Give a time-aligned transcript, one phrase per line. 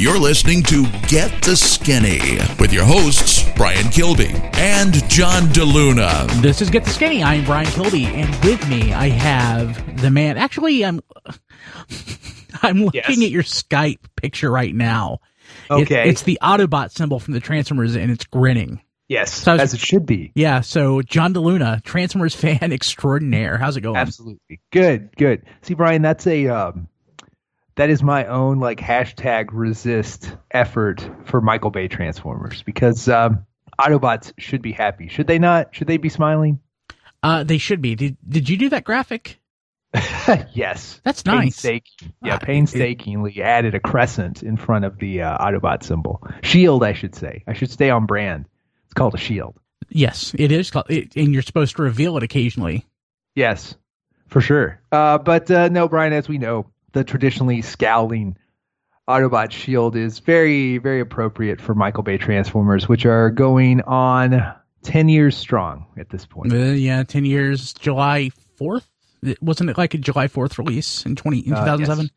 [0.00, 6.26] You're listening to Get the Skinny with your hosts, Brian Kilby and John DeLuna.
[6.40, 7.22] This is Get the Skinny.
[7.22, 10.38] I'm Brian Kilby, and with me I have the man.
[10.38, 11.00] Actually, I'm
[12.62, 13.22] I'm looking Yes.
[13.22, 15.18] at your Skype picture right now.
[15.68, 16.08] It- Okay.
[16.08, 18.80] it's the Autobot symbol from the Transformers, and it's grinning.
[19.08, 20.32] yes, So was- as it should be.
[20.34, 20.62] Yeah.
[20.62, 23.58] So John DeLuna, Transformers fan extraordinaire.
[23.58, 23.96] How's it going?
[23.96, 24.60] Absolutely.
[24.72, 25.42] Good, good.
[25.60, 26.88] See, Brian, that's a um
[27.80, 33.46] that is my own like hashtag resist effort for Michael Bay Transformers because um
[33.80, 35.08] Autobots should be happy.
[35.08, 35.74] Should they not?
[35.74, 36.60] Should they be smiling?
[37.22, 37.94] Uh, they should be.
[37.94, 39.40] Did Did you do that graphic?
[40.52, 41.00] yes.
[41.04, 41.62] That's nice.
[41.62, 46.22] Painstaking, yeah, Ah, painstakingly added a crescent in front of the uh, Autobot symbol.
[46.42, 47.42] Shield, I should say.
[47.46, 48.44] I should stay on brand.
[48.84, 49.56] It's called a shield.
[49.88, 50.70] Yes, it is.
[50.70, 52.86] Called, it, and you're supposed to reveal it occasionally.
[53.34, 53.74] Yes,
[54.28, 54.78] for sure.
[54.92, 58.36] Uh, but uh, no, Brian, as we know, the traditionally scowling
[59.08, 65.08] Autobot shield is very, very appropriate for Michael Bay Transformers, which are going on 10
[65.08, 66.52] years strong at this point.
[66.52, 67.72] Uh, yeah, ten years.
[67.74, 68.88] July fourth.
[69.40, 72.10] Wasn't it like a July fourth release in twenty in two Uh, yes, correct.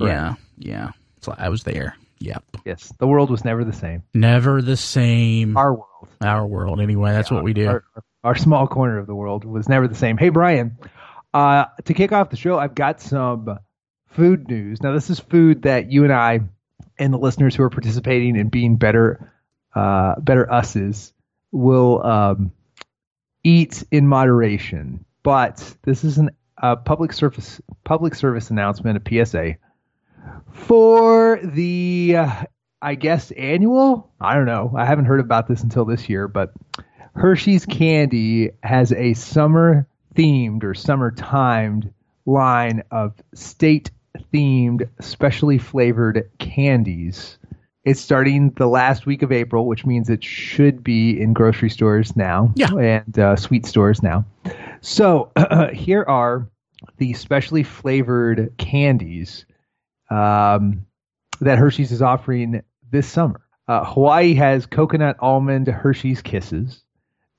[0.00, 0.90] Yeah, yeah.
[1.20, 1.94] So I was there.
[2.20, 2.44] Yep.
[2.64, 4.02] Yes, the world was never the same.
[4.14, 5.56] Never the same.
[5.56, 6.08] Our, world.
[6.20, 6.80] Our world.
[6.80, 7.12] anyway.
[7.12, 7.68] That's what we do.
[7.68, 7.84] Our,
[8.24, 10.18] our small corner of the world was never the same.
[10.18, 10.76] Hey, Brian,
[11.32, 13.58] uh, to kick off the show, I've got some
[14.10, 14.82] food news.
[14.82, 16.40] Now, this is food that you and I
[16.98, 19.32] and the listeners who are participating in being better,
[19.74, 21.12] uh, better us's
[21.52, 22.52] will um,
[23.42, 25.04] eat in moderation.
[25.22, 29.56] But this is an, a public service public service announcement, a PSA
[30.52, 32.44] for the uh,
[32.82, 34.10] I guess annual.
[34.20, 34.72] I don't know.
[34.76, 36.52] I haven't heard about this until this year, but
[37.14, 41.92] Hershey's Candy has a summer themed or summer timed
[42.26, 43.90] line of state
[44.32, 47.38] themed, specially flavored candies.
[47.84, 52.14] It's starting the last week of April, which means it should be in grocery stores
[52.14, 52.74] now Yeah.
[52.74, 54.24] and uh, sweet stores now.
[54.82, 55.32] So
[55.72, 56.46] here are
[56.98, 59.46] the specially flavored candies
[60.10, 60.84] um,
[61.40, 63.40] that Hershey's is offering this summer.
[63.68, 66.82] Uh, Hawaii has coconut almond Hershey's Kisses.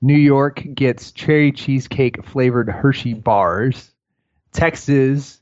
[0.00, 3.92] New York gets cherry cheesecake flavored Hershey bars.
[4.52, 5.40] Texas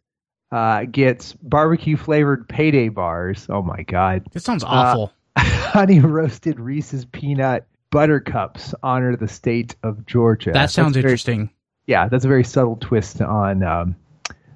[0.53, 3.47] uh, gets barbecue flavored payday bars.
[3.49, 4.27] Oh my God.
[4.33, 5.13] This sounds awful.
[5.37, 10.53] Honey roasted Reese's peanut buttercups honor the state of Georgia.
[10.53, 11.51] that sounds very- interesting.
[11.87, 13.97] yeah, that's a very subtle twist on um,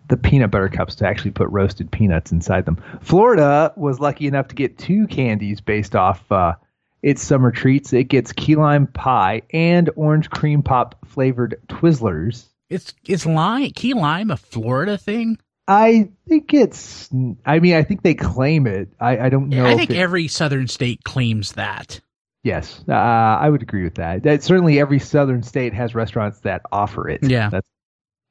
[0.09, 2.83] the peanut butter cups to actually put roasted peanuts inside them.
[3.01, 6.55] Florida was lucky enough to get two candies based off uh,
[7.03, 7.93] its summer treats.
[7.93, 12.47] It gets key lime pie and orange cream pop flavored Twizzlers.
[12.71, 15.39] It's it's lime key lime a Florida thing.
[15.67, 17.09] I think it's.
[17.47, 18.89] I mean, I think they claim it.
[19.01, 19.65] I, I don't know.
[19.65, 22.01] I think it- every southern state claims that.
[22.43, 24.23] yes, uh, I would agree with that.
[24.25, 27.23] That certainly every southern state has restaurants that offer it.
[27.23, 27.49] Yeah.
[27.49, 27.67] that's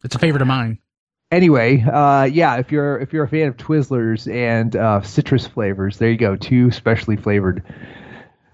[0.03, 0.77] It's a favorite of mine.
[1.31, 5.97] anyway, uh, yeah, if you're if you're a fan of Twizzlers and uh, citrus flavors,
[5.97, 7.63] there you go, two specially flavored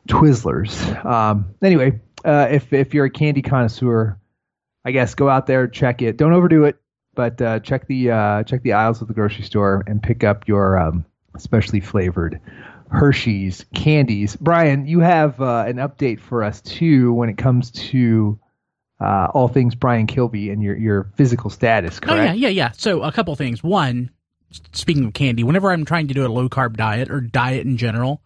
[0.07, 1.05] Twizzlers.
[1.05, 4.17] Um, anyway, uh, if if you're a candy connoisseur,
[4.85, 6.15] I guess go out there check it.
[6.17, 6.77] Don't overdo it,
[7.15, 10.47] but uh, check the uh, check the aisles of the grocery store and pick up
[10.47, 11.05] your um,
[11.37, 12.39] specially flavored
[12.91, 14.35] Hershey's candies.
[14.35, 18.39] Brian, you have uh, an update for us too when it comes to.
[19.01, 22.19] Uh, all things Brian Kilby and your, your physical status, correct?
[22.19, 22.71] Oh yeah, yeah, yeah.
[22.71, 23.63] So a couple things.
[23.63, 24.09] One,
[24.73, 27.77] speaking of candy, whenever I'm trying to do a low carb diet or diet in
[27.77, 28.21] general,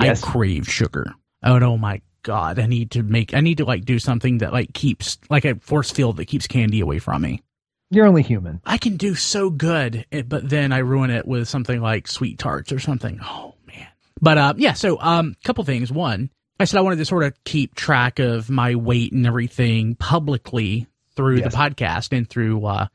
[0.00, 0.22] Yes.
[0.22, 1.12] I crave sugar.
[1.42, 2.60] Oh no, my god!
[2.60, 3.34] I need to make.
[3.34, 6.46] I need to like do something that like keeps like a force field that keeps
[6.46, 7.42] candy away from me.
[7.90, 8.60] You're only human.
[8.64, 12.38] I can do so good, eh, but then I ruin it with something like sweet
[12.38, 13.20] tarts or something.
[13.22, 13.86] Oh man.
[14.20, 14.72] But uh, yeah.
[14.72, 15.92] So um, couple things.
[15.92, 19.94] One, I said I wanted to sort of keep track of my weight and everything
[19.94, 21.52] publicly through Yes.
[21.52, 22.86] the podcast and through uh,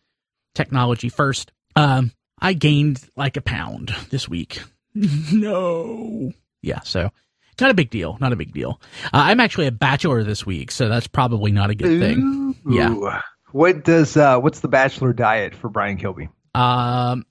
[0.56, 1.10] technology.
[1.10, 4.62] First, um, I gained like a pound this week.
[4.96, 6.32] no.
[6.62, 6.82] Yeah.
[6.82, 7.12] So.
[7.60, 8.18] Not a big deal.
[8.20, 8.82] Not a big deal.
[9.06, 12.56] Uh, I'm actually a bachelor this week, so that's probably not a good thing.
[12.68, 13.22] Yeah.
[13.52, 16.30] What does uh what's the bachelor diet for Brian Kilby?
[16.56, 17.26] Um,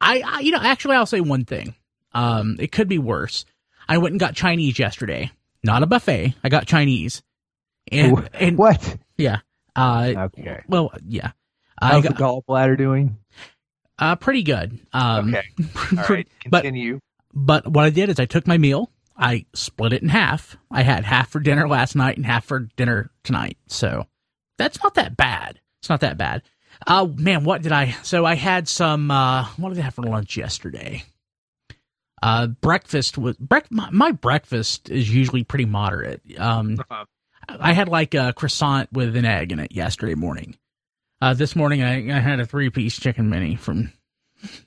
[0.00, 1.74] I, I you know actually I'll say one thing.
[2.12, 3.44] Um, it could be worse.
[3.88, 5.30] I went and got Chinese yesterday.
[5.62, 6.34] Not a buffet.
[6.44, 7.22] I got Chinese.
[7.90, 8.96] And and what?
[9.16, 9.38] yeah.
[9.76, 10.62] Uh, Okay.
[10.68, 11.32] well, yeah.
[11.80, 13.18] I got the gallbladder doing?
[13.98, 14.78] uh pretty good.
[14.92, 15.46] Um, okay.
[15.98, 16.28] All right.
[16.48, 17.00] but Continue.
[17.32, 18.90] but what I did is I took my meal.
[19.16, 20.56] I split it in half.
[20.70, 23.56] I had half for dinner last night and half for dinner tonight.
[23.68, 24.06] So
[24.58, 25.60] that's not that bad.
[25.80, 26.42] It's not that bad.
[26.86, 30.02] Uh man, what did I so I had some uh what did I have for
[30.02, 31.04] lunch yesterday?
[32.22, 36.22] Uh, breakfast was brec- my, my breakfast is usually pretty moderate.
[36.38, 37.04] Um, Uh-huh.
[37.46, 40.56] I had like a croissant with an egg in it yesterday morning.
[41.20, 43.92] Uh, this morning I, I had a three piece chicken mini from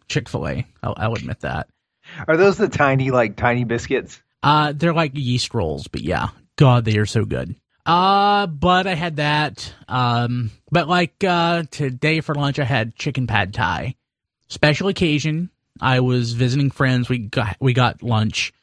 [0.08, 0.68] Chick fil A.
[0.84, 1.68] I'll, I'll admit that.
[2.28, 4.22] Are those the tiny, like tiny biscuits?
[4.44, 7.56] Uh, they're like yeast rolls, but yeah, God, they are so good.
[7.88, 9.74] Uh, but I had that.
[9.88, 13.96] Um, but like uh, today for lunch, I had chicken pad thai.
[14.50, 15.50] Special occasion.
[15.80, 17.08] I was visiting friends.
[17.08, 18.54] We got we got lunch.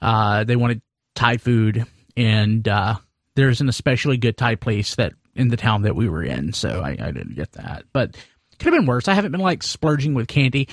[0.00, 0.82] Uh, they wanted
[1.14, 1.84] Thai food,
[2.16, 2.96] and uh,
[3.34, 6.52] there's an especially good Thai place that in the town that we were in.
[6.52, 8.16] So I, I didn't get that, but
[8.58, 9.08] could have been worse.
[9.08, 10.68] I haven't been like splurging with candy.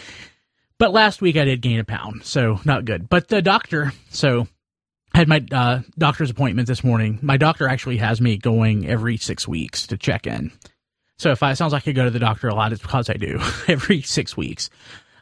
[0.77, 3.09] But last week I did gain a pound, so not good.
[3.09, 4.47] But the doctor, so
[5.17, 7.17] had my uh, doctor's appointment this morning.
[7.21, 10.51] My doctor actually has me going every six weeks to check in.
[11.17, 13.09] So if I it sounds like I go to the doctor a lot, it's because
[13.09, 14.69] I do every six weeks.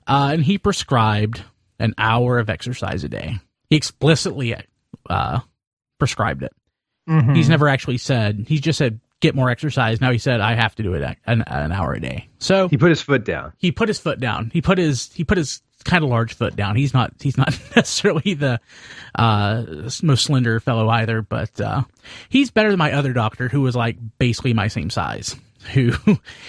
[0.06, 1.44] Uh, and he prescribed
[1.80, 3.40] an hour of exercise a day.
[3.70, 4.56] He explicitly
[5.10, 5.40] uh,
[5.98, 6.54] prescribed it.
[7.10, 7.34] Mm-hmm.
[7.34, 8.46] He's never actually said.
[8.48, 10.02] He just said get more exercise.
[10.02, 12.28] Now he said I have to do it an, an hour a day.
[12.40, 13.54] So He put his foot down.
[13.58, 14.52] he put his foot down.
[14.54, 16.76] He put his he put his kind of large foot down.
[16.76, 18.60] He's not he's not necessarily the
[19.16, 19.64] uh,
[20.04, 21.84] most slender fellow either, but uh,
[22.30, 25.36] he's better than my other doctor, who was like basically my same size.
[25.74, 25.94] Who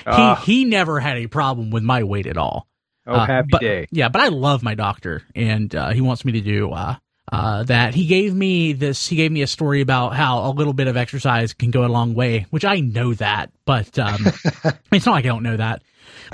[0.06, 0.34] Ah.
[0.44, 2.66] he he never had a problem with my weight at all.
[3.06, 3.86] Oh, Uh, happy but- day.
[3.90, 6.96] Yeah, but I love my doctor, and uh, he wants me to do uh,
[7.32, 7.94] uh, that.
[7.94, 9.06] He gave me this.
[9.08, 11.88] He gave me a story about how a little bit of exercise can go a
[11.88, 14.18] long way, which I know that, but um,
[14.92, 15.82] it's not like I don't know that.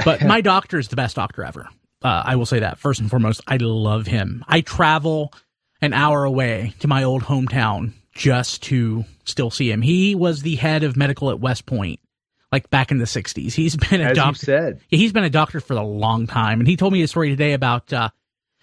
[0.04, 1.68] But my doctor is the best doctor ever.
[2.02, 3.40] Uh, I will say that first and foremost.
[3.46, 4.44] I love him.
[4.48, 5.32] I travel
[5.80, 9.82] an hour away to my old hometown just to still see him.
[9.82, 12.00] He was the head of medical at West Point,
[12.50, 13.52] like back in the '60s.
[13.54, 14.44] He's been a As doctor.
[14.46, 14.80] said.
[14.88, 17.52] He's been a doctor for a long time, and he told me a story today
[17.52, 18.10] about uh,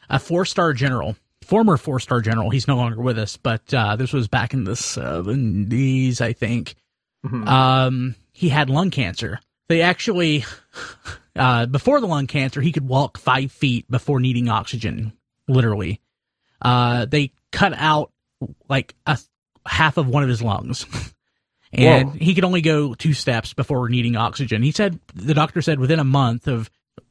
[0.09, 2.49] a four-star general, former four-star general.
[2.49, 6.75] He's no longer with us, but uh, this was back in the seventies, I think.
[7.25, 7.47] Mhm.
[7.47, 9.39] Um, he had lung cancer.
[9.67, 10.45] They actually,
[11.35, 15.13] uh, before the lung cancer, he could walk five feet before needing oxygen,
[15.47, 16.01] literally.
[16.61, 18.11] Uh, they cut out
[18.69, 19.17] like a
[19.65, 20.85] half of one of his lungs.
[21.71, 22.15] And Whoa.
[22.17, 24.63] he could only go two steps before needing oxygen.
[24.63, 26.67] He said, the doctor said within a month of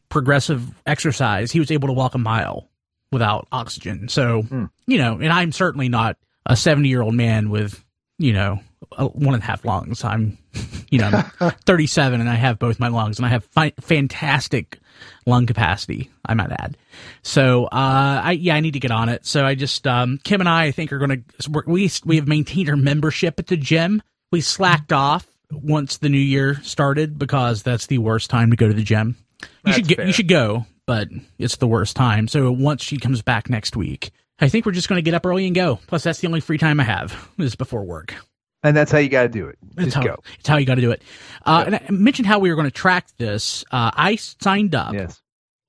[0.08, 2.68] progressive exercise, he was able to walk a mile
[3.12, 4.08] without oxygen.
[4.08, 4.64] So, Hmm.
[4.84, 7.84] you know, and I'm certainly not a 70 year old man with,
[8.18, 8.58] you know,
[8.98, 10.04] one and a half lungs.
[10.04, 10.38] I'm,
[10.90, 14.78] you know, I'm 37 and I have both my lungs and I have fi- fantastic
[15.26, 16.76] lung capacity, I might add.
[17.22, 19.26] So, uh, I, yeah, I need to get on it.
[19.26, 22.28] So I just, um, Kim and I, I think are going to, we, we have
[22.28, 24.02] maintained our membership at the gym.
[24.32, 28.68] We slacked off once the new year started because that's the worst time to go
[28.68, 29.16] to the gym.
[29.40, 31.08] You That's should get, you should go, but
[31.38, 32.28] it's the worst time.
[32.28, 34.10] So once she comes back next week,
[34.40, 35.78] I think we're just going to get up early and go.
[35.86, 38.14] Plus, that's the only free time I have is before work.
[38.62, 39.58] And that's how you got to do it.
[39.76, 40.16] It's Just how, go.
[40.38, 41.02] It's how you got to do it.
[41.46, 43.64] Uh, And I mentioned how we were going to track this.
[43.70, 44.94] Uh, I signed up.
[44.94, 45.22] Yes.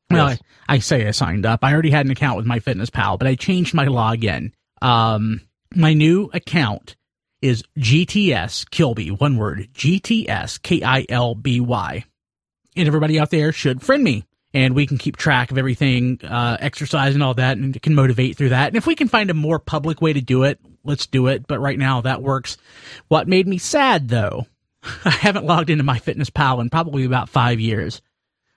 [0.10, 0.40] Well, Yes.
[0.68, 1.60] I, I say I signed up.
[1.64, 4.52] I already had an account with MyFitnessPal, but I changed my login.
[4.82, 5.42] Um,
[5.76, 6.96] my new account
[7.44, 12.04] is GTS Kilby, one word, GTS K I L B Y.
[12.76, 14.26] And everybody out there should friend me.
[14.52, 18.36] And we can keep track of everything, uh, exercise and all that, and can motivate
[18.36, 18.70] through that.
[18.70, 21.48] And if we can find a more public way to do it, let's do it.
[21.48, 22.58] But right now, that works.
[23.08, 24.48] What made me sad, though,
[25.06, 28.02] I haven't logged into MyFitnessPal in probably about five years.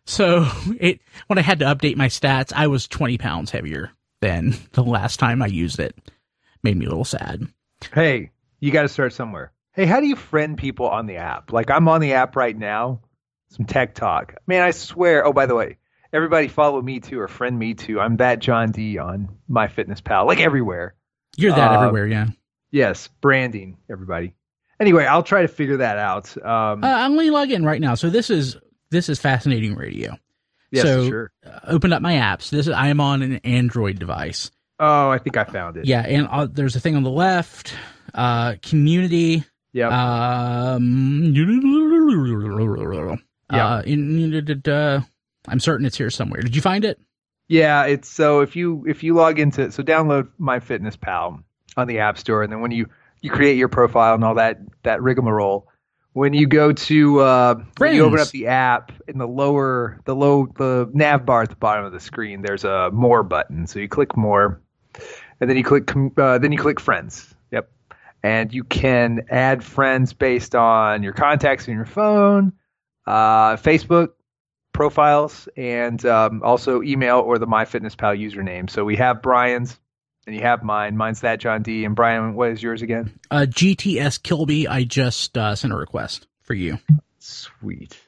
[0.04, 0.46] So
[0.80, 4.82] it when I had to update my stats, I was 20 pounds heavier than the
[4.82, 5.96] last time I used it.
[6.62, 7.46] Made me a little sad.
[7.92, 9.52] Hey, you got to start somewhere.
[9.74, 11.52] Hey, how do you friend people on the app?
[11.52, 13.00] Like I'm on the app right now.
[13.50, 14.36] Some tech talk.
[14.46, 15.26] Man, I swear.
[15.26, 15.76] Oh, by the way,
[16.12, 18.00] everybody follow me too or friend me too.
[18.00, 20.94] I'm that John D on MyFitnessPal, like everywhere.
[21.36, 22.26] You're that Uh, everywhere, yeah.
[22.70, 24.34] Yes, branding, everybody.
[24.80, 26.36] Anyway, I'll try to figure that out.
[26.44, 27.94] Um, Uh, I'm going to log in right now.
[27.94, 28.56] So this is
[28.90, 30.16] this is fascinating radio.
[30.70, 31.32] yes, so- sure.
[31.46, 32.50] Uh, opened up my apps.
[32.50, 34.50] This is I am on an Android device.
[34.78, 35.84] Oh, I think I found it.
[35.86, 37.74] Yeah, and uh, there's a thing on the left.
[38.14, 39.44] Uh, community.
[39.72, 39.88] Yeah.
[39.88, 41.32] Um.
[43.50, 45.00] Uh, in, uh,
[45.48, 46.40] I'm certain it's here somewhere.
[46.42, 46.98] Did you find it?
[47.52, 51.42] Yeah, it's so if you if you log into so download MyFitnessPal
[51.76, 52.86] on the app store and then when you
[53.20, 55.68] you create your profile and all that that rigmarole
[56.14, 60.16] when you go to uh when you open up the app in the lower the
[60.16, 63.66] low the nav bar at the bottom of the screen there's a more button.
[63.66, 64.62] So you click more
[65.38, 67.34] and then you click uh, then you click friends.
[67.50, 67.70] Yep.
[68.22, 72.54] And you can add friends based on your contacts in your phone
[73.06, 74.12] uh facebook
[74.72, 78.70] profiles and um, also email or the MyFitnessPal username.
[78.70, 79.78] So we have Brian's
[80.26, 80.96] and you have mine.
[80.96, 81.84] Mine's that John D.
[81.84, 83.18] And Brian, what is yours again?
[83.30, 84.68] Uh, GTS Kilby.
[84.68, 86.78] I just uh, sent a request for you.
[87.18, 87.98] Sweet.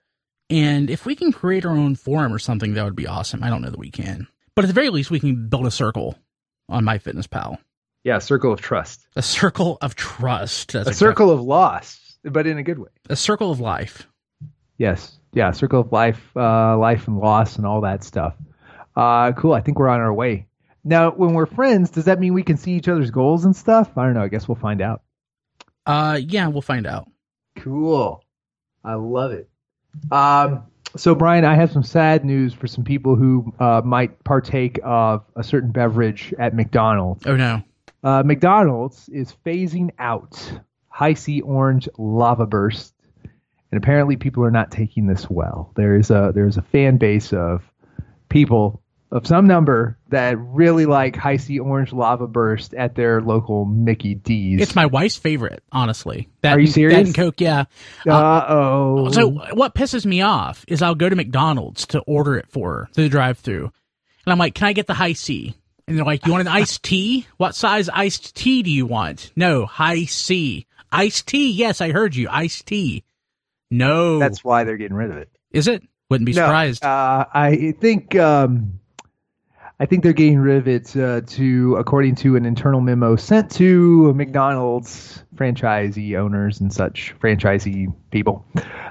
[0.51, 3.43] And if we can create our own forum or something, that would be awesome.
[3.43, 5.71] I don't know that we can, but at the very least, we can build a
[5.71, 6.19] circle
[6.69, 7.59] on MyFitnessPal.
[8.05, 9.07] Yeah, circle of trust.
[9.17, 10.73] A circle of trust.
[10.73, 12.91] That's a circle of loss, but in a good way.
[13.09, 14.07] A circle of life.
[14.77, 15.19] Yes.
[15.35, 18.35] Yeah, circle of life, uh, life and loss, and all that stuff.
[18.97, 19.53] Uh, cool.
[19.53, 20.47] I think we're on our way.
[20.85, 23.97] Now, when we're friends, does that mean we can see each other's goals and stuff?
[23.97, 24.23] I don't know.
[24.23, 25.03] I guess we'll find out.
[25.87, 27.11] Uh, yeah, we'll find out.
[27.57, 28.23] Cool.
[28.85, 29.49] I love it.
[30.13, 30.65] Um,
[30.97, 35.25] so, Brian, I have some sad news for some people who uh, might partake of
[35.35, 37.27] a certain beverage at McDonald's.
[37.27, 37.63] Oh no.
[38.03, 42.94] Uh, McDonald's is phasing out Hi-C Orange Lava Burst,
[43.75, 45.73] and apparently people are not taking this well.
[45.75, 47.61] There is a there is a fan base of
[48.29, 54.15] people of some number that really like Hi-C Orange Lava Burst at their local Mickey
[54.15, 54.61] D's.
[54.61, 56.29] It's my wife's favorite, honestly.
[56.43, 57.07] That, Are you That serious?
[57.07, 57.65] and Coke, yeah.
[58.09, 59.11] Uh oh.
[59.11, 62.89] So what pisses me off is I'll go to McDonald's to order it for her
[62.93, 63.73] through the drive-through,
[64.25, 65.53] and I'm like, "Can I get the Hi-C?"
[65.89, 67.27] And they're like, "You want an iced tea?
[67.39, 70.65] What size iced tea do you want?" No, Hi-C.
[70.93, 71.51] Iced tea?
[71.51, 72.29] Yes, I heard you.
[72.31, 73.03] Iced tea.
[73.77, 75.29] No, that's why they're getting rid of it.
[75.51, 75.83] is it?
[76.11, 76.85] Wouldn't be No, surprised.
[76.85, 78.79] Uh, I think um,
[79.81, 83.51] I think they're getting rid of it uh, to, according to an internal memo sent
[83.53, 88.47] to McDonald's franchisee owners and such franchisee people,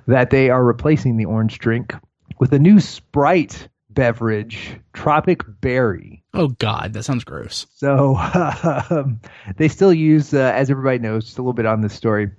[0.07, 1.95] that they are replacing the orange drink
[2.39, 6.23] with a new Sprite beverage, Tropic Berry.
[6.33, 7.67] oh God, that sounds gross.
[7.75, 8.15] So
[8.89, 9.21] um,
[9.55, 12.31] they still use, uh, as everybody knows, just a little bit on this story.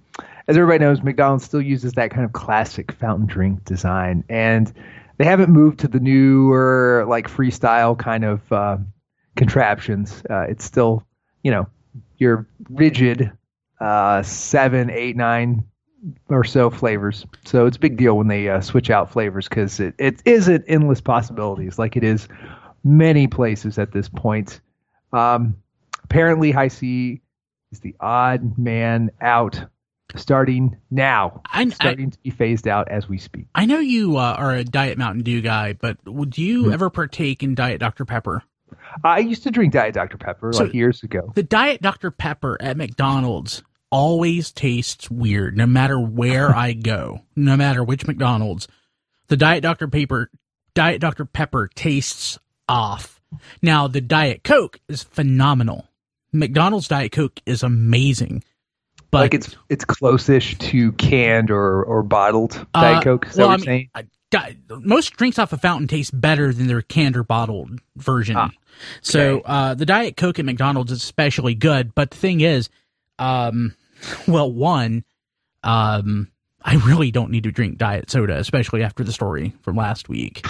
[0.46, 4.72] As everybody knows, McDonald's still uses that kind of classic fountain drink design, and
[5.16, 8.76] they haven't moved to the newer, like freestyle kind of uh,
[9.36, 10.22] contraptions.
[10.28, 11.06] Uh, it's still,
[11.42, 11.66] you know,
[12.18, 13.32] your rigid
[13.80, 15.64] uh, seven, eight, nine
[16.28, 17.26] or so flavors.
[17.44, 20.64] So it's a big deal when they uh, switch out flavors because it, it isn't
[20.68, 22.28] endless possibilities like it is
[22.82, 24.60] many places at this point.
[25.12, 25.56] Um,
[26.02, 27.20] apparently, Hi-C
[27.72, 29.64] is the odd man out,
[30.16, 33.46] starting now, I, I, starting to be phased out as we speak.
[33.54, 36.72] I know you uh, are a Diet Mountain Dew guy, but would you Hmm.
[36.72, 38.42] ever partake in Diet Dr Pepper?
[39.04, 41.32] I used to drink Diet Dr Pepper So- like years ago.
[41.34, 42.10] The Diet Dr.
[42.10, 48.66] Pepper at McDonald's always tastes weird, no matter where I go, no matter which McDonald's.
[49.28, 49.88] The Diet Dr.
[49.88, 50.30] Pepper,
[50.74, 51.24] Diet Dr.
[51.24, 53.20] Pepper tastes off.
[53.62, 55.88] Now, the Diet Coke is phenomenal.
[56.32, 58.42] McDonald's Diet Coke is amazing.
[59.14, 63.26] But like it's it's close-ish to canned or or bottled uh, Diet Coke.
[63.26, 63.90] Is that well, what I you're saying?
[63.96, 68.36] mean, Di- most drinks off a fountain taste better than their canned or bottled version.
[68.36, 68.50] Ah,
[69.00, 71.94] So uh, the Diet Coke at McDonald's is especially good.
[71.94, 72.68] But the thing is,
[73.20, 73.76] um,
[74.28, 75.04] well, one,
[75.62, 76.32] um,
[76.64, 80.44] I really don't need to drink diet soda, especially after the story from last week.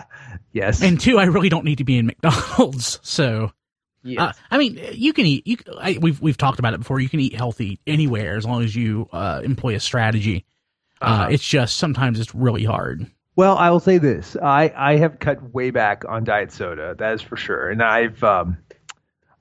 [0.52, 0.82] yes.
[0.82, 2.98] And two, I really don't need to be in McDonald's.
[3.08, 3.52] So,
[4.02, 4.20] yes.
[4.20, 5.46] uh, I mean, you can eat.
[5.46, 7.00] You I, we've we've talked about it before.
[7.00, 10.44] You can eat healthy anywhere as long as you uh, employ a strategy.
[11.00, 11.28] Uh, Uh-huh.
[11.30, 13.06] it's just sometimes it's really hard.
[13.36, 16.96] Well, I will say this: I I have cut way back on diet soda.
[16.98, 18.58] That is for sure, and I've um,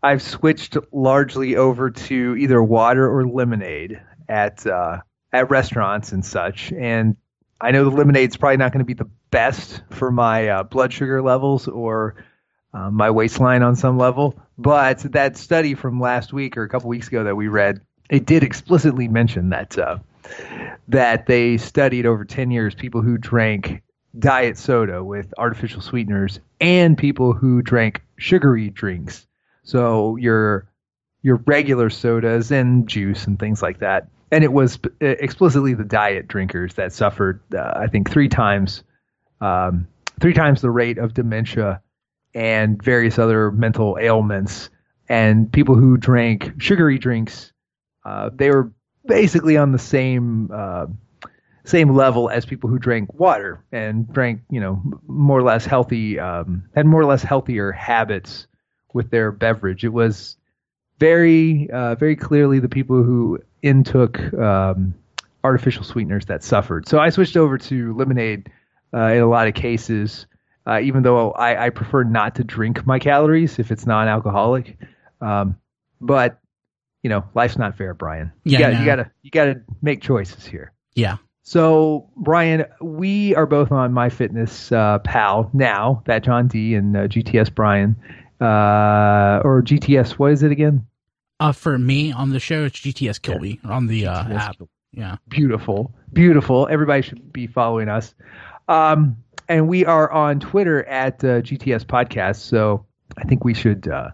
[0.04, 4.00] I've switched largely over to either water or lemonade
[4.30, 5.00] at uh,
[5.34, 6.72] at restaurants and such.
[6.74, 7.18] And
[7.60, 10.94] I know the lemonade's probably not going to be the best for my uh, blood
[10.94, 12.24] sugar levels or
[12.78, 16.90] uh, my waistline on some level, but that study from last week or a couple
[16.90, 19.78] weeks ago that we read, it did explicitly mention that.
[19.78, 19.98] Uh,
[20.90, 23.82] that they studied over 10 years people who drank
[24.20, 29.26] diet soda with artificial sweeteners and people who drank sugary drinks.
[29.64, 30.70] So your
[31.24, 34.08] your regular sodas and juice and things like that.
[34.32, 38.84] And it was explicitly the diet drinkers that suffered, uh, I think, three times,
[39.42, 39.88] um,
[40.20, 41.82] three times the rate of dementia
[42.38, 44.70] and various other mental ailments.
[45.10, 47.52] And people who drank sugary drinks,
[48.06, 48.72] uh, they were
[49.06, 50.86] basically on the same uh,
[51.64, 56.20] same level as people who drank water and drank, you know, more or less healthy,
[56.20, 58.48] um, had more or less healthier habits
[58.94, 59.84] with their beverage.
[59.84, 60.38] It was
[61.00, 64.94] very, uh, very clearly the people who intook um,
[65.44, 66.88] artificial sweeteners that suffered.
[66.88, 68.50] So I switched over to lemonade
[68.94, 70.26] uh, in a lot of cases,
[70.68, 74.78] uh, even though I, I prefer not to drink my calories if it's non-alcoholic.
[75.22, 75.58] Um,
[76.02, 76.40] but
[77.04, 78.32] you know, life's not fair, Brian.
[78.44, 80.74] Yeah, you gotta, you gotta, you gotta make choices here.
[80.94, 81.18] Yeah.
[81.44, 86.04] So, Brian, we are both on MyFitness uh, Pal now.
[86.06, 87.96] That John D and uh, GTS Brian,
[88.42, 90.12] uh, or GTS.
[90.12, 90.86] What is it again?
[91.40, 94.56] Uh, for me on the show, it's GTS Kilby on the uh, GTS app.
[94.92, 95.18] Yeah.
[95.30, 96.68] Beautiful, beautiful.
[96.70, 98.14] Everybody should be following us.
[98.68, 99.18] Um,
[99.50, 102.38] and we are on Twitter at uh, GTS Podcast.
[102.38, 102.86] So
[103.18, 104.10] I think we should uh,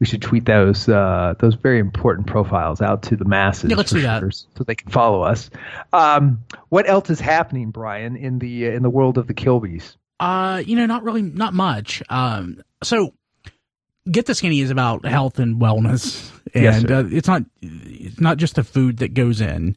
[0.00, 3.70] we should tweet those uh, those very important profiles out to the masses.
[3.70, 4.22] Yeah, let's do that.
[4.32, 5.50] so they can follow us.
[5.92, 9.96] Um, what else is happening, Brian, in the in the world of the Kilbys?
[10.20, 12.02] Uh, you know, not really, not much.
[12.08, 13.14] Um, so
[14.10, 16.94] get the skinny is about health and wellness, and sir.
[16.94, 19.76] uh, it's not it's not just the food that goes in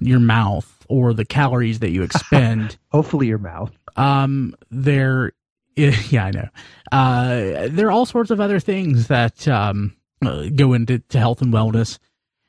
[0.00, 2.76] your mouth or the calories that you expend.
[2.90, 3.72] Hopefully, your mouth.
[3.96, 5.32] um, there,
[5.76, 6.48] yeah, I know.
[6.90, 9.94] Uh, there are all sorts of other things that um
[10.24, 11.98] uh, go into to health and wellness,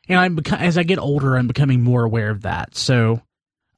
[0.08, 2.76] and I'm as I get older, I'm becoming more aware of that.
[2.76, 3.22] So.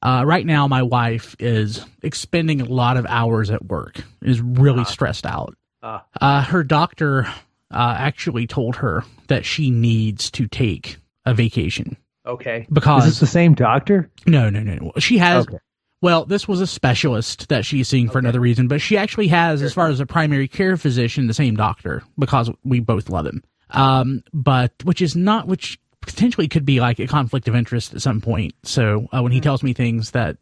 [0.02, 4.04] Uh, right now, my wife is expending a lot of hours at work.
[4.22, 5.56] Is really stressed out.
[5.82, 6.04] Ah.
[6.20, 7.24] Uh, her doctor
[7.72, 11.96] uh, actually told her that she needs to take a vacation
[12.26, 12.66] Okay.
[12.72, 14.10] because Is this the same doctor?
[14.26, 14.92] no, no, no, no.
[14.98, 15.46] She has.
[15.46, 15.58] Okay.
[16.02, 19.62] Well, this was a specialist that she's seeing for another reason, but she actually has,
[19.62, 23.42] as far as a primary care physician, the same doctor because we both love him.
[23.70, 28.02] Um, but which is not which potentially could be like a conflict of interest at
[28.02, 28.54] some point.
[28.62, 30.36] So uh, when he tells me things that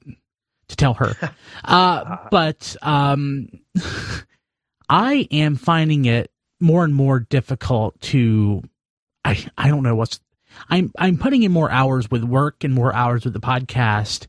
[0.68, 1.14] to tell her,
[1.64, 3.48] uh, but um,
[4.88, 8.62] I am finding it more and more difficult to.
[9.24, 10.20] I I don't know what's.
[10.68, 14.26] I'm I'm putting in more hours with work and more hours with the podcast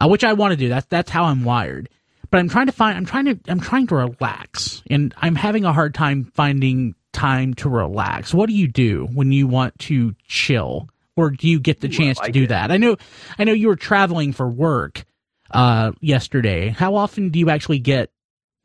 [0.00, 0.68] uh, which I want to do.
[0.68, 1.88] That's that's how I'm wired.
[2.30, 2.96] But I'm trying to find.
[2.96, 3.38] I'm trying to.
[3.48, 8.34] I'm trying to relax, and I'm having a hard time finding time to relax.
[8.34, 12.18] What do you do when you want to chill, or do you get the chance
[12.20, 12.48] to do it.
[12.48, 12.70] that?
[12.70, 12.96] I know.
[13.38, 15.04] I know you were traveling for work
[15.52, 16.68] uh, yesterday.
[16.68, 18.10] How often do you actually get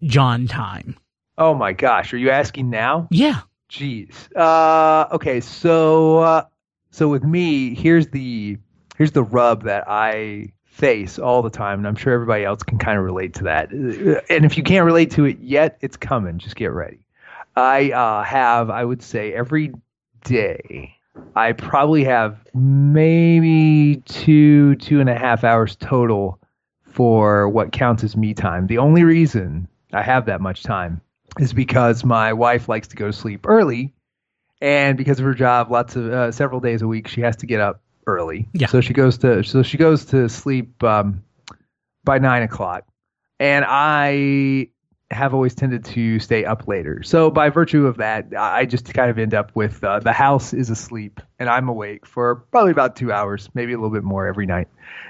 [0.03, 0.97] John time?
[1.37, 3.07] Oh my gosh, are you asking now?
[3.11, 3.41] Yeah.
[3.69, 4.35] Jeez.
[4.35, 6.45] Uh, okay, so uh,
[6.91, 8.57] so with me, here's the
[8.97, 12.77] here's the rub that I face all the time, and I'm sure everybody else can
[12.77, 13.71] kind of relate to that.
[13.73, 16.37] Uh, And if you can't relate to it yet, it's coming.
[16.37, 16.99] Just get ready.
[17.55, 19.73] I uh, have, I would say, every
[20.23, 20.95] day.
[21.35, 26.39] I probably have maybe two two and a half hours total
[26.83, 28.67] for what counts as me time.
[28.67, 31.01] The only reason I have that much time
[31.39, 33.93] is because my wife likes to go to sleep early,
[34.61, 37.45] and because of her job, lots of uh, several days a week, she has to
[37.45, 38.47] get up early.
[38.53, 38.67] Yeah.
[38.67, 41.23] So she goes to so she goes to sleep um,
[42.03, 42.85] by nine o'clock,
[43.39, 44.69] and I
[45.11, 47.03] have always tended to stay up later.
[47.03, 50.53] So by virtue of that, I just kind of end up with uh, the house
[50.53, 54.25] is asleep and I'm awake for probably about two hours, maybe a little bit more
[54.25, 54.69] every night.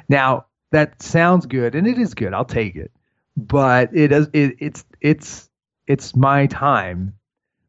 [0.10, 2.34] Now that sounds good, and it is good.
[2.34, 2.92] I'll take it,
[3.38, 5.50] but it is it, it's it's
[5.86, 7.14] it's my time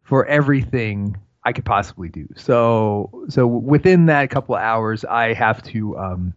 [0.02, 2.28] for everything I could possibly do.
[2.36, 6.34] So so within that couple of hours, I have to um,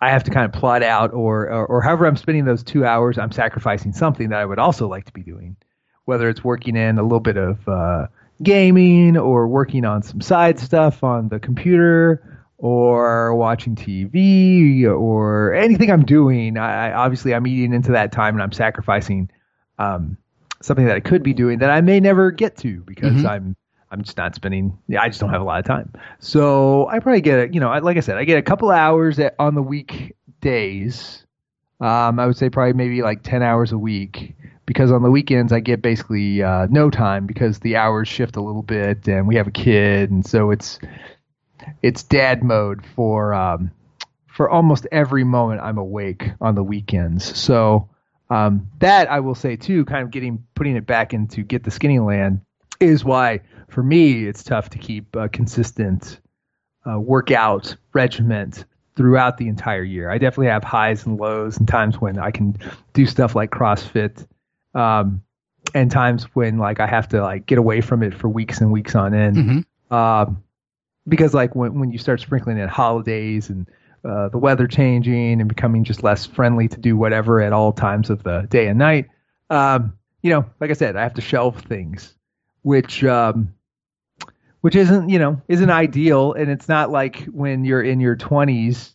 [0.00, 2.84] I have to kind of plot out, or, or or however I'm spending those two
[2.84, 5.56] hours, I'm sacrificing something that I would also like to be doing,
[6.04, 8.06] whether it's working in a little bit of uh,
[8.42, 15.90] gaming or working on some side stuff on the computer or watching TV or anything
[15.90, 16.56] I'm doing.
[16.56, 19.30] I, obviously I'm eating into that time and I'm sacrificing
[19.78, 20.16] um,
[20.62, 23.28] something that I could be doing that I may never get to because Mhm.
[23.28, 23.56] I'm
[23.90, 24.76] I'm just not spending.
[24.98, 25.92] I just don't have a lot of time.
[26.18, 29.34] So I probably get, you know, like I said, I get a couple hours at,
[29.38, 31.24] on the weekdays.
[31.80, 35.52] Um, I would say probably maybe like ten hours a week because on the weekends
[35.52, 39.36] I get basically uh, no time because the hours shift a little bit and we
[39.36, 40.78] have a kid and so it's
[41.82, 43.70] it's dad mode for um,
[44.26, 47.38] for almost every moment I'm awake on the weekends.
[47.38, 47.88] So
[48.28, 51.70] um, that I will say too, kind of getting putting it back into get the
[51.70, 52.40] skinny land
[52.80, 56.20] is why for me it's tough to keep a consistent
[56.88, 58.64] uh, workout regiment
[58.96, 60.10] throughout the entire year.
[60.10, 62.56] I definitely have highs and lows and times when I can
[62.94, 64.26] do stuff like CrossFit,
[64.74, 65.22] um,
[65.74, 68.72] and times when like I have to like get away from it for weeks and
[68.72, 69.36] weeks on end.
[69.36, 69.92] Mhm.
[69.92, 70.42] Um,
[71.06, 73.68] because like when when you start sprinkling in holidays and
[74.04, 78.08] uh, the weather changing and becoming just less friendly to do whatever at all times
[78.08, 79.06] of the day and night,
[79.50, 82.14] um, you know, like I said, I have to shelve things,
[82.62, 83.52] which um,
[84.60, 88.92] which isn't you know isn't ideal, and it's not like when you're in your twenties.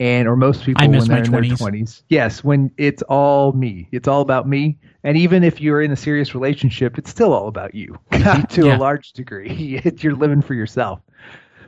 [0.00, 1.58] And or most people when they're in their 20s.
[1.58, 4.76] twenties, yes, when it's all me, it's all about me.
[5.04, 8.76] And even if you're in a serious relationship, it's still all about you to Yeah.
[8.76, 9.80] a large degree.
[9.98, 10.98] you're living for yourself.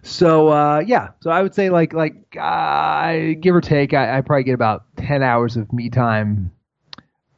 [0.02, 4.20] So uh, yeah, so I would say like like uh, give or take, I, I
[4.20, 6.50] probably get about ten hours of me time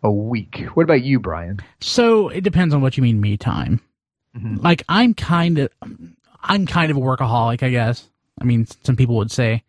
[0.03, 0.65] a week.
[0.75, 1.59] What about you, Brian?
[1.81, 3.81] So it depends on what you mean me time.
[4.37, 4.63] Mhm.
[4.63, 5.71] Like I'm kind of
[6.43, 8.09] I'm kind of a workaholic, I guess.
[8.41, 9.63] I mean, some people would say.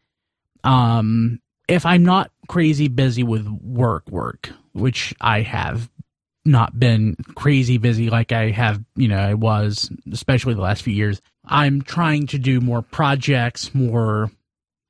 [0.63, 5.89] Um, if I'm not crazy busy with work, work, which I have
[6.45, 10.93] not been crazy busy like I have, you know, I was, especially the last few
[10.93, 11.21] years.
[11.45, 14.31] I'm trying to do more projects, more,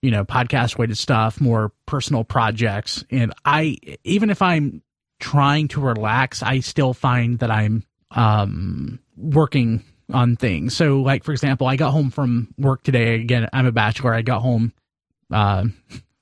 [0.02, 3.04] you know, podcast related stuff, more personal projects.
[3.10, 4.84] And I, even if I'm
[5.20, 10.76] trying to relax, I still find that I'm, um, working on things.
[10.76, 13.16] So, like, for example, I got home from work today.
[13.16, 14.14] Again, I'm a bachelor.
[14.14, 14.72] I got home,
[15.32, 15.66] uh,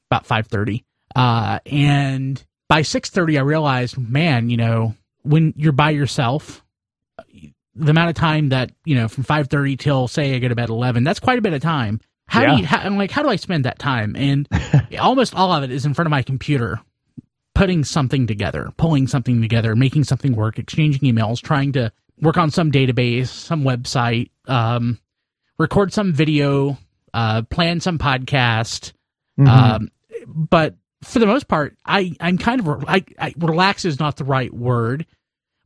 [0.10, 0.84] about 5.30.
[1.16, 6.64] Uh, and by 6.30, I realized, man, you know, when you're by yourself,
[7.76, 10.70] the amount of time that, you know, from 5.30 till, say, I go to bed
[10.70, 12.00] 11, that's quite a bit of time.
[12.28, 12.56] How Yeah.
[12.56, 14.16] do you, how, I'm like, how do I spend that time?
[14.16, 14.48] And
[15.00, 16.80] almost all of it is in front of my computer,
[17.54, 22.52] putting something together, pulling something together, making something work, exchanging emails, trying to work on
[22.52, 25.00] some database, some website, um,
[25.58, 26.78] record some video,
[27.14, 28.94] uh, plan some podcast.
[29.40, 29.48] Mhm.
[29.48, 29.90] Um,
[30.28, 34.24] but for the most part, I, I'm kind of, I, I, relax is not the
[34.24, 35.06] right word,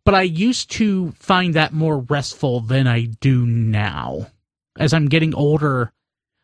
[0.05, 4.27] but I used to find that more restful than I do now.
[4.77, 5.91] As I'm getting older,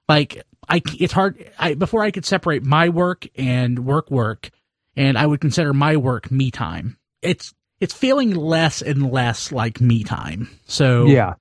[0.08, 1.50] like I, it's hard.
[1.58, 4.50] I, before I could separate my work and work work,
[4.96, 6.98] and I would consider my work me time.
[7.22, 10.50] It's, it's feeling less and less like me time.
[10.66, 11.34] So yeah,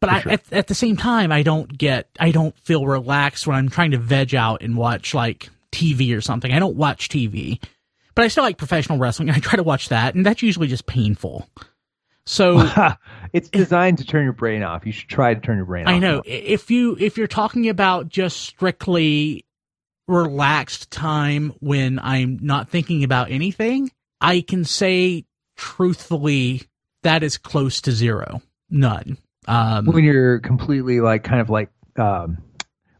[0.00, 0.32] but I, sure.
[0.32, 3.90] at, at the same time, I don't get, I don't feel relaxed when I'm trying
[3.92, 6.52] to veg out and watch like TV or something.
[6.52, 7.62] I don't watch TV,
[8.14, 9.30] but I still like professional wrestling.
[9.30, 11.48] I try to watch that, and that's usually just painful.
[12.26, 12.62] So
[13.32, 14.84] it's designed to turn your brain off.
[14.84, 15.92] You should try to turn your brain off.
[15.92, 19.44] I know i- if you if you're talking about just strictly
[20.06, 25.24] relaxed time when I'm not thinking about anything, I can say
[25.58, 26.62] truthfully
[27.02, 28.40] that is close to zero,
[28.70, 29.18] none.
[29.46, 32.38] Um, when you're completely like kind of like um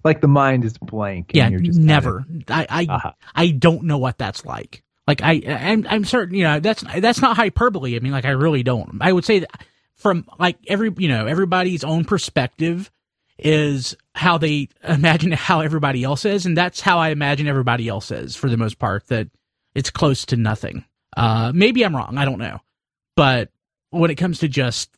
[0.04, 1.30] like the mind is blank.
[1.30, 2.24] and yeah, you're just of- never.
[2.48, 3.12] I I, Uh-huh.
[3.34, 4.82] I don't know what that's like.
[5.06, 7.96] Like I I'm, I'm certain you know that's that's not hyperbole.
[7.96, 8.98] I mean like I really don't.
[9.00, 9.62] I would say that
[9.96, 12.90] from like every you know everybody's own perspective
[13.38, 18.10] is how they imagine how everybody else is, and that's how I imagine everybody else
[18.10, 19.06] is for the most part.
[19.08, 19.28] That
[19.74, 20.84] it's close to nothing.
[21.18, 22.16] Uh, maybe I'm wrong.
[22.16, 22.60] I don't know,
[23.16, 23.50] but
[23.90, 24.90] when it comes to just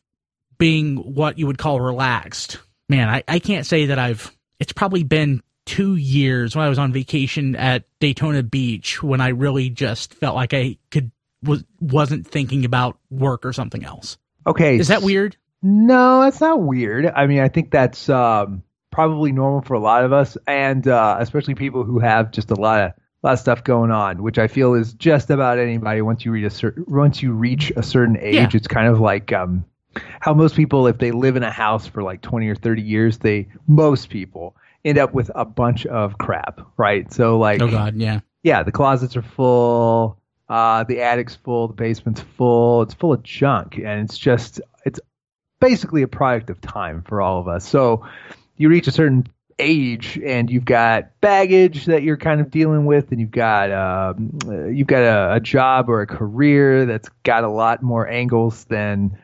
[0.57, 4.35] being what you would call relaxed, man, I, I can't say that I've.
[4.59, 9.29] It's probably been two years when I was on vacation at Daytona Beach when I
[9.29, 11.11] really just felt like I could
[11.43, 14.17] was wasn't thinking about work or something else.
[14.45, 14.77] Okay.
[14.77, 15.37] Is that weird?
[15.63, 17.05] No, that's not weird.
[17.05, 21.17] I mean, I think that's um, probably normal for a lot of us, and uh,
[21.19, 22.91] especially people who have just a lot of
[23.27, 26.01] lot of stuff going on, which I feel is just about anybody.
[26.01, 28.49] Once you reach a cer- once you reach a certain age, Yeah.
[28.53, 29.63] it's kind of like um,
[30.19, 33.19] how most people, if they live in a house for like twenty or thirty years,
[33.19, 37.11] they most people end up with a bunch of crap, right?
[37.13, 38.21] So like, Oh God, yeah.
[38.43, 40.17] yeah, the closets are full,
[40.49, 44.99] uh, the attic's full, the basement's full, it's full of junk, and it's just it's
[45.59, 47.67] basically a product of time for all of us.
[47.67, 48.03] So
[48.57, 49.27] you reach a certain
[49.61, 54.37] age and you've got baggage that you're kind of dealing with and you've got um,
[54.47, 58.65] uh, you've got a, a job or a career that's got a lot more angles
[58.65, 59.17] than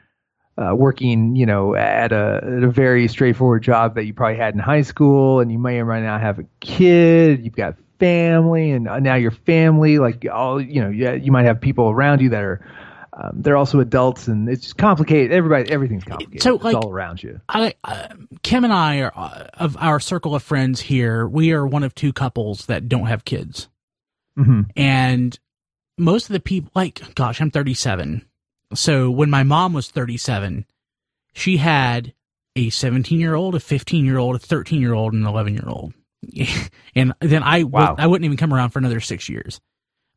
[0.57, 4.53] uh, working, you know, at a, at a very straightforward job that you probably had
[4.53, 7.43] in high school, and you may or may not have a kid.
[7.43, 11.45] You've got family, and uh, now your family, like all, you know, yeah, you might
[11.45, 12.65] have people around you that are,
[13.19, 15.31] um, they're also adults, and it's just complicated.
[15.31, 16.43] Everybody, everything's complicated.
[16.43, 17.41] So, it's like- all around you.
[17.49, 18.09] I uh,
[18.43, 21.27] Kim and I are uh, of our circle of friends here.
[21.27, 23.69] We are one of two couples that don't have kids,
[24.35, 25.37] hmm and
[25.97, 28.23] most of the people, like, gosh, I'm 37.
[28.75, 30.65] So when my mom was 37,
[31.33, 32.13] she had
[32.55, 35.53] a 17 year old, a 15 year old, a 13 year old, and an 11
[35.53, 35.93] year old,
[36.95, 37.95] and then I Wow.
[37.97, 39.59] I wouldn't even come around for another six years.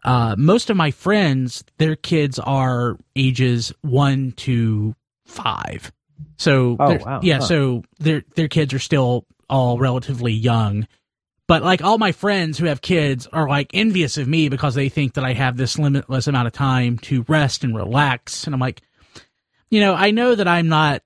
[0.05, 4.95] Uh, most of my friends, their kids are ages one to
[5.27, 5.93] five.
[6.39, 7.21] So Oh, wow.
[7.23, 7.45] yeah, Huh.
[7.47, 10.87] so their their kids are still all relatively young.
[11.49, 14.89] But like all my friends who have kids are like envious of me because they
[14.89, 18.45] think that I have this limitless amount of time to rest and relax.
[18.47, 18.83] And I'm like,
[19.69, 21.03] you know, I know that I'm not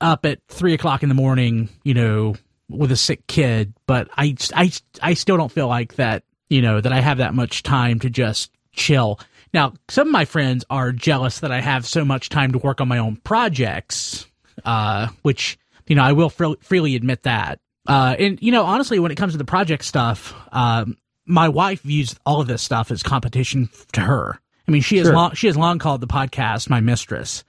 [0.00, 2.36] up at three o'clock in the morning, you know,
[2.70, 4.70] with a sick kid, but I, I,
[5.02, 8.10] I still don't feel like that, you know, that I have that much time to
[8.10, 9.20] just chill.
[9.52, 12.80] Now, some of my friends are jealous that I have so much time to work
[12.80, 14.26] on my own projects,
[14.64, 17.60] uh, which, you know, I will fre- freely admit that.
[17.86, 21.80] Uh, and you know, honestly, when it comes to the project stuff, um, my wife
[21.82, 24.38] views all of this stuff as competition to her.
[24.66, 27.44] I mean, she has long she has long called the podcast my mistress,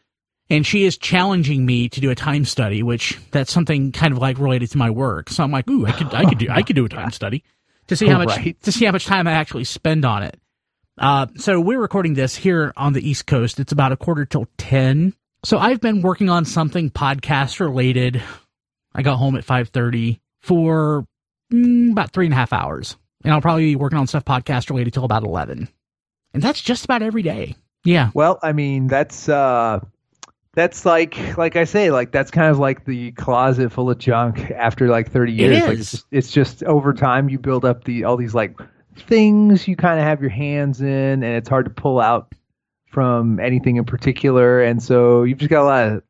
[0.50, 4.20] and she is challenging me to do a time study, which that's something kind of
[4.20, 5.30] like related to my work.
[5.30, 7.44] So I'm like, ooh, I could I could do I could do a time study
[7.90, 8.60] to see how much Right.
[8.64, 10.40] to see how much time I actually spend on it.
[10.98, 13.60] Uh, so we're recording this here on the East Coast.
[13.60, 15.14] It's about a quarter till ten.
[15.46, 18.22] So I've been working on something podcast related.
[18.94, 21.06] I got home at five thirty for
[21.54, 24.70] mm, about three and a half hours, and I'll probably be working on stuff podcast
[24.70, 25.70] related till about eleven,
[26.34, 27.56] and that's just about every day.
[27.86, 29.80] Yeah, Well, I mean, that's uh
[30.60, 34.52] that's like like I say, like that's kind of like the closet full of junk
[34.52, 35.62] after like 30 years.
[35.62, 38.60] Like it's just, it's just over time you build up the all these like
[38.98, 42.34] things you kind of have your hands in and it's hard to pull out
[42.92, 46.04] from anything in particular and so you've just got a lot of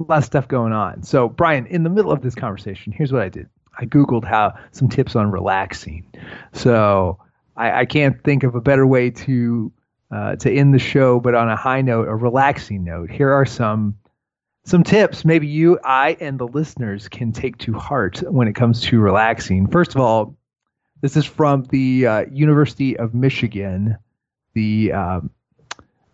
[0.00, 1.04] a lot of stuff going on.
[1.04, 3.48] So, Brian, in the middle of this conversation, here's what I did.
[3.78, 6.04] I googled how some tips on relaxing.
[6.52, 7.18] So,
[7.56, 9.72] I, I can't think of a better way to
[10.14, 13.10] uh, to end the show, but on a high note, a relaxing note.
[13.10, 13.98] Here are some
[14.64, 18.80] some tips maybe you, I, and the listeners can take to heart when it comes
[18.82, 19.66] to relaxing.
[19.66, 20.36] First of all,
[21.02, 23.98] this is from the uh, University of Michigan,
[24.54, 25.30] the um,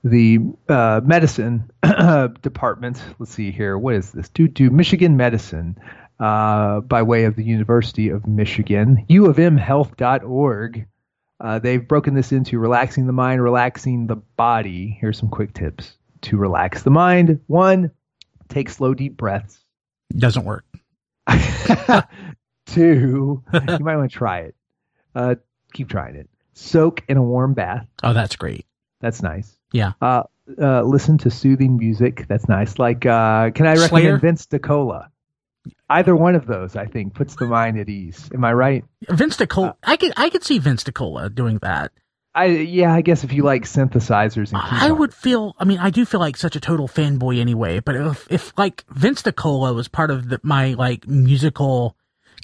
[0.02, 0.38] the
[0.70, 1.70] uh, medicine
[2.40, 3.02] department.
[3.18, 3.76] Let's see here.
[3.76, 4.30] What is this?
[4.30, 5.76] Do do Michigan Medicine
[6.18, 9.04] uh, by way of the University of Michigan.
[9.08, 10.86] U of M Health.org.
[11.40, 14.96] Uh, they've broken this into relaxing the mind, relaxing the body.
[15.00, 17.40] Here's some quick tips to relax the mind.
[17.46, 17.90] One,
[18.48, 19.58] take slow, deep breaths.
[20.16, 20.64] doesn't work.
[22.66, 24.54] Two, you might want to try it.
[25.14, 25.36] Uh,
[25.72, 26.28] keep trying it.
[26.52, 27.86] Soak in a warm bath.
[28.02, 28.66] Oh, that's great.
[29.00, 29.56] That's nice.
[29.72, 29.92] Yeah.
[30.00, 30.24] Uh,
[30.60, 32.26] uh, listen to soothing music.
[32.28, 32.78] That's nice.
[32.78, 34.18] Like, uh, can I recommend Slayer?
[34.18, 35.08] Vince DiCola?
[35.88, 38.30] Either one of those, I think, puts the mind at ease.
[38.32, 38.84] Am I right?
[39.08, 41.92] Vince DiCola, uh, I could I could see Vince DiCola doing that.
[42.34, 45.54] I yeah, I guess if you like synthesizers and I would feel.
[45.58, 47.80] I mean, I do feel like such a total fanboy anyway.
[47.80, 51.96] But if, if like Vince DiCola was part of the, my like musical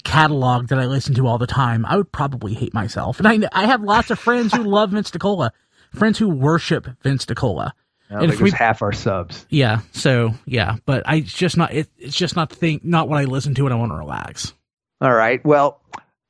[0.02, 3.20] catalog that I listen to all the time, I would probably hate myself.
[3.20, 5.50] And I I have lots of friends who love Vince DiCola,
[5.94, 7.70] friends who worship Vince DiCola.
[8.10, 9.46] Oh, and if we- half our subs.
[9.50, 9.80] Yeah.
[9.92, 12.80] So yeah, but I it's just not it, it's just not the thing.
[12.82, 14.54] Not what I listen to when I want to relax.
[15.00, 15.44] All right.
[15.44, 15.80] Well,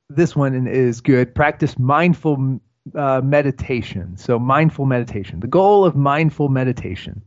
[0.09, 1.35] this one is good.
[1.35, 2.59] Practice mindful
[2.95, 4.17] uh, meditation.
[4.17, 5.39] So, mindful meditation.
[5.39, 7.23] The goal of mindful meditation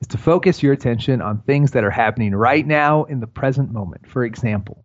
[0.00, 3.72] is to focus your attention on things that are happening right now in the present
[3.72, 4.08] moment.
[4.08, 4.84] For example,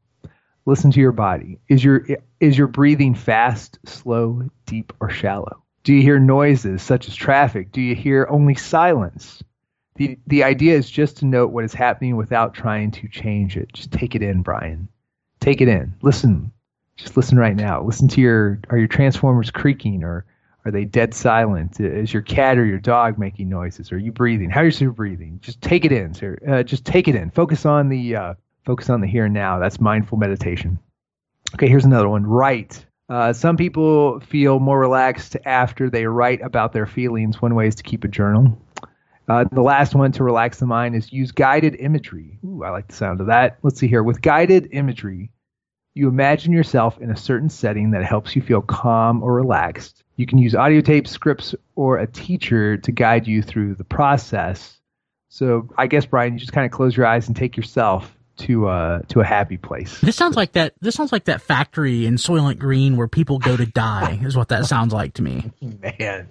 [0.65, 1.59] listen to your body.
[1.69, 2.05] Is your
[2.39, 5.63] is your breathing fast, slow, deep, or shallow?
[5.85, 7.71] Do you hear noises such as traffic?
[7.71, 9.43] Do you hear only silence?
[9.95, 13.71] The the idea is just to note what is happening without trying to change it.
[13.71, 14.89] Just take it in, Brian.
[15.39, 15.93] Take it in.
[16.01, 16.51] Listen.
[16.97, 17.83] Just listen right now.
[17.83, 20.25] Listen to your are your transformers creaking or
[20.65, 21.79] are they dead silent?
[21.79, 23.91] Is your cat or your dog making noises?
[23.91, 24.49] Are you breathing?
[24.49, 25.37] How is your breathing?
[25.39, 26.39] Just take it in, sir.
[26.47, 27.29] Uh, just take it in.
[27.29, 28.33] Focus on the uh,
[28.65, 29.59] focus on the here and now.
[29.59, 30.79] That's mindful meditation.
[31.53, 32.25] Okay, here's another one.
[32.25, 32.83] Write.
[33.07, 37.41] Uh, some people feel more relaxed after they write about their feelings.
[37.41, 38.59] One way is to keep a journal.
[39.27, 42.39] Uh, the last one to relax the mind is use guided imagery.
[42.45, 43.57] Ooh, I like the sound of that.
[43.63, 44.03] Let's see here.
[44.03, 45.31] With guided imagery,
[45.93, 50.03] you imagine yourself in a certain setting that helps you feel calm or relaxed.
[50.17, 54.77] You can use audio tapes, scripts, or a teacher to guide you through the process.
[55.29, 58.67] So I guess Brian, you just kind of close your eyes and take yourself to
[58.67, 59.99] uh to a happy place.
[60.01, 60.73] This sounds like that.
[60.81, 64.19] This sounds like that factory in Soylent Green where people go to die.
[64.23, 65.51] is what that sounds like to me.
[65.61, 66.27] Man.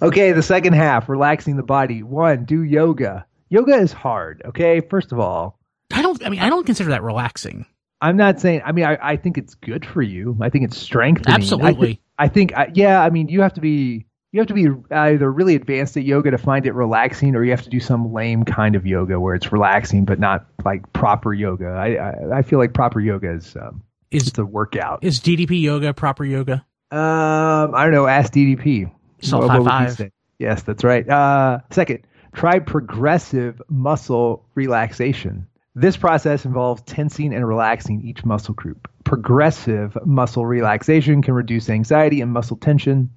[0.00, 2.02] Okay, the second half, relaxing the body.
[2.02, 3.26] One, do yoga.
[3.48, 4.80] Yoga is hard, okay?
[4.80, 5.58] First of all,
[5.92, 6.24] I don't.
[6.24, 7.66] I mean, I don't consider that relaxing.
[8.00, 8.62] I'm not saying.
[8.64, 10.36] I mean, I, I think it's good for you.
[10.40, 11.32] I think it's strengthening.
[11.34, 12.00] I thi- Absolutely.
[12.18, 12.56] I think.
[12.56, 13.00] I, yeah.
[13.02, 14.06] I mean, you have to be.
[14.32, 17.50] You have to be either really advanced at yoga to find it relaxing, or you
[17.50, 21.34] have to do some lame kind of yoga where it's relaxing but not like proper
[21.34, 21.66] yoga.
[21.66, 25.04] I I, I feel like proper yoga is um, Is a workout.
[25.04, 26.64] is DDP yoga proper yoga?
[26.90, 28.06] Um, I don't know.
[28.06, 28.90] Ask DDP.
[29.20, 30.10] Self high five.
[30.38, 31.08] Yes, that's right.
[31.08, 32.00] Uh, second,
[32.34, 35.46] try progressive muscle relaxation.
[35.74, 38.90] This process involves tensing and relaxing each muscle group.
[39.04, 43.10] Progressive muscle relaxation can reduce anxiety and muscle tension.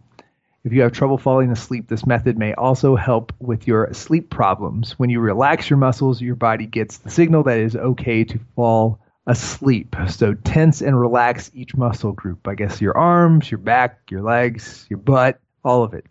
[0.65, 4.97] If you have trouble falling asleep, this method may also help with your sleep problems.
[4.97, 8.39] When you relax your muscles, your body gets the signal that it is okay to
[8.56, 9.95] fall asleep.
[10.10, 12.47] So tense and relax each muscle group.
[12.47, 16.08] I guess your arms, your back, your legs, your butt, all of it.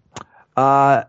[0.57, 1.03] Uh,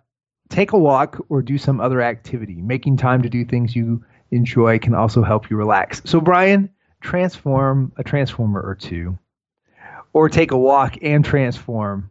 [0.49, 2.55] take a walk or do some other activity.
[2.55, 6.01] Making time to do things you enjoy can also help you relax.
[6.05, 6.67] So, Brian,
[6.99, 9.19] transform a transformer or two,
[10.13, 12.09] or take a walk and transform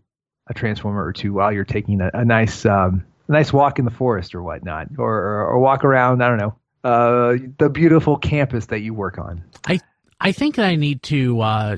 [0.49, 3.85] a transformer or two while you're taking a, a nice um, a nice walk in
[3.85, 6.23] the forest or whatnot, or, or, or walk around.
[6.23, 6.55] I don't know
[6.85, 9.43] uh, the beautiful campus that you work on.
[9.67, 9.81] I
[10.21, 11.77] I think I need to uh,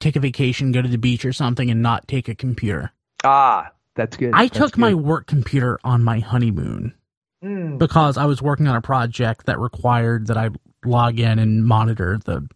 [0.00, 2.92] take a vacation, go to the beach or something, and not take a computer.
[3.24, 4.32] Ah, that's good.
[4.34, 4.80] I That's took good.
[4.80, 6.94] my work computer on my honeymoon
[7.44, 7.76] Mm.
[7.78, 10.48] because I was working on a project that required that I
[10.86, 12.48] log in and monitor the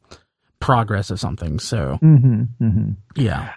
[0.59, 1.59] progress of something.
[1.59, 2.97] So Mhm, mhm.
[3.15, 3.53] yeah,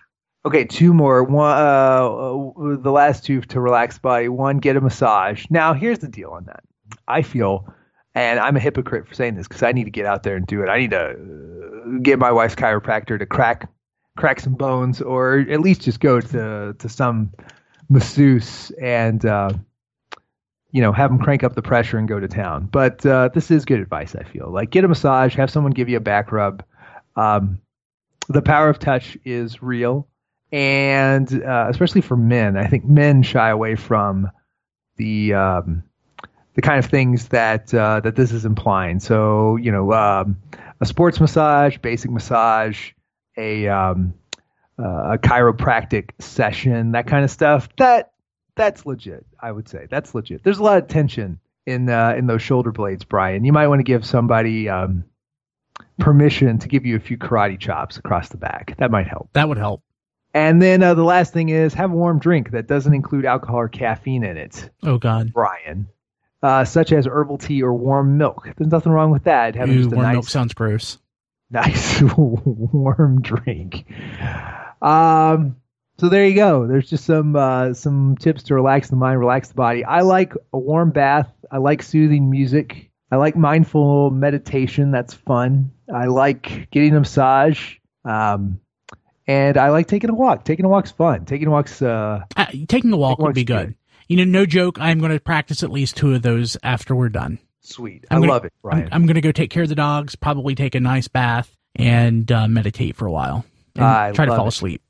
[0.46, 1.24] Okay, two more.
[1.24, 4.28] One, uh, the last two to relax body.
[4.28, 5.46] One, get a massage.
[5.50, 6.64] Now, here's the deal on that.
[7.08, 7.74] I feel,
[8.14, 10.46] and I'm a hypocrite for saying this because I need to get out there and
[10.46, 10.68] do it.
[10.68, 13.70] I need to uh, get my wife's chiropractor to crack
[14.18, 17.32] crack some bones, or at least just go to to some
[17.90, 19.50] masseuse and uh,
[20.72, 22.68] you know have them crank up the pressure and go to town.
[22.70, 24.14] But uh, this is good advice.
[24.14, 26.64] I feel like get a massage, have someone give you a back rub.
[27.16, 27.62] Um,
[28.28, 30.08] the power of touch is real
[30.54, 34.30] and uh, especially for men, I think men shy away from
[34.98, 35.84] the um,
[36.54, 39.00] the kind of things that uh, that this is implying.
[39.00, 40.38] So you know, um,
[40.80, 42.92] a sports massage, basic massage,
[43.36, 44.14] a um,
[44.78, 47.68] uh, a chiropractic session, that kind of stuff.
[47.78, 48.12] That
[48.56, 49.26] that's legit.
[49.42, 50.44] I would say that's legit.
[50.44, 53.44] There's a lot of tension in uh, in those shoulder blades, Brian.
[53.44, 55.04] You might want to give somebody um,
[55.98, 58.76] permission to give you a few karate chops across the back.
[58.78, 59.30] That might help.
[59.34, 59.82] that would help.
[60.34, 63.58] And then uh, the last thing is have a warm drink that doesn't include alcohol
[63.60, 65.88] or caffeine in it, Oh God, Brian,
[66.42, 68.48] uh, such as herbal tea or warm milk.
[68.58, 69.56] There's nothing wrong with that.
[69.56, 70.98] Having Ooh, just a warm nice, milk sounds gross.
[71.52, 73.86] nice warm drink.
[74.82, 75.58] Um,
[76.00, 76.66] so there you go.
[76.68, 79.86] There's just some uh, some tips to relax the mind, relax the body.
[79.86, 81.32] I like a warm bath.
[81.52, 82.90] I like soothing music.
[83.12, 84.90] I like mindful meditation.
[84.90, 85.72] That's fun.
[85.94, 87.76] I like getting a massage.
[88.04, 88.60] Um,
[89.28, 90.46] and I like taking a walk.
[90.46, 91.26] Taking a walk's fun.
[91.26, 93.68] Taking a walk's uh, Uh, taking a walk Taking would be good.
[93.68, 93.76] good.
[94.10, 94.78] You know, no joke.
[94.80, 97.40] I'm going to practice at least two of those after we're done.
[97.62, 98.06] sweet.
[98.12, 98.86] I'm I gonna- love it, Brian.
[98.88, 101.56] I'm, I'm going to go take care of the dogs, probably take a nice bath,
[101.76, 103.46] and uh, meditate for a while.
[103.76, 104.50] And I try to fall it.
[104.50, 104.82] asleep.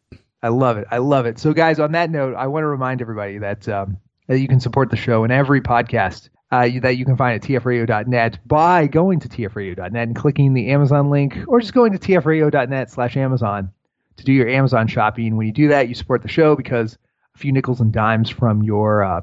[0.42, 0.88] I love it.
[0.92, 1.40] I love it.
[1.40, 4.60] So, guys, on that note, I want to remind everybody that um, that you can
[4.60, 8.88] support the show and every podcast uh, you, that you can find at tfradio.net by
[8.88, 13.72] going to tfradio.net and clicking the Amazon link, or just going to tfradio.net/slash Amazon
[14.18, 15.38] to do your Amazon shopping.
[15.38, 16.98] When you do that, you support the show because
[17.36, 19.22] a few nickels and dimes from your uh,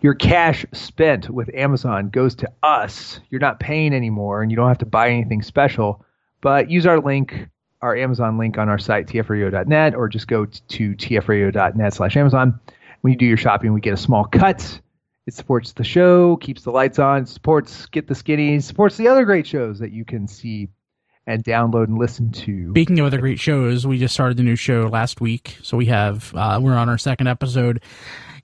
[0.00, 3.20] your cash spent with Amazon goes to us.
[3.30, 6.04] You're not paying anymore, and you don't have to buy anything special.
[6.42, 7.48] But use our link,
[7.80, 12.60] our Amazon link on our site, tfradio.net, or just go to tfradio.net slash Amazon.
[13.00, 14.78] When you do your shopping, we get a small cut.
[15.26, 19.24] It supports the show, keeps the lights on, supports Get the Skinny, supports the other
[19.24, 20.68] great shows that you can see
[21.26, 22.70] and download and listen to.
[22.70, 25.86] Speaking of other great shows, we just started the new show last week, so we
[25.86, 27.82] have uh, we're on our second episode,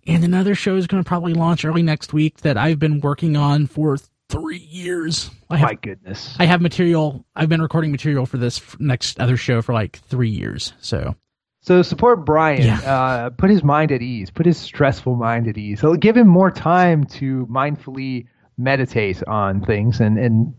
[0.07, 3.37] and another show is going to probably launch early next week that I've been working
[3.37, 3.99] on for
[4.31, 5.31] three years.
[5.51, 6.37] I have My goodness.
[6.39, 7.25] I have material.
[7.35, 10.73] I've been recording material for this next other show for like three years.
[10.81, 11.17] So
[11.63, 12.63] So support Brian.
[12.63, 12.79] Yeah.
[12.81, 14.31] Uh, put his mind at ease.
[14.31, 15.81] Put his stressful mind at ease.
[15.81, 20.55] So give him more time to mindfully meditate on things, and and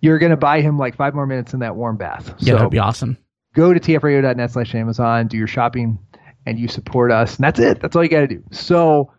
[0.00, 2.34] you're gonna buy him like five more minutes in that warm bath.
[2.38, 3.16] yeah, so that'd be awesome.
[3.54, 5.98] go to tfradio.net slash Amazon, do your shopping,
[6.44, 7.36] and you support us.
[7.36, 7.80] And that's it.
[7.80, 8.42] That's all you got to do.
[8.52, 9.12] So,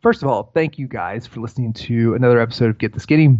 [0.00, 3.38] first of all, thank you guys for listening to another episode of Get the Skinny.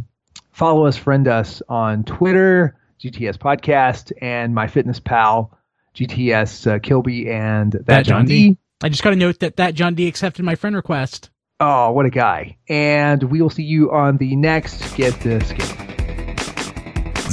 [0.53, 5.51] Follow us, friend us on Twitter, GTS Podcast, and MyFitnessPal,
[5.95, 8.49] GTS uh, Kilby and that, That John John D.
[8.51, 8.59] D.
[8.83, 11.31] I just got to note that that John D accepted my friend request.
[11.61, 12.59] Oh, what a guy.
[12.69, 15.92] And we will see you on the next Get the Skinny.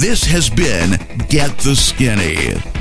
[0.00, 0.92] This has been
[1.28, 2.79] Get the Skinny.